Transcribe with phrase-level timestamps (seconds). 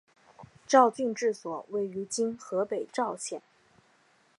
[0.65, 3.39] 赵郡治所位于今河北赵县。